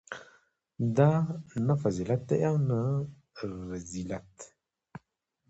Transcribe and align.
دا 0.97 1.11
نه 1.67 1.73
فضیلت 1.81 2.21
دی 2.29 2.39
او 2.49 2.55
نه 2.69 2.79
رذیلت. 3.71 4.31